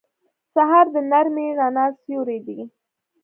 [0.53, 2.59] سهار د نرمې رڼا سیوری دی.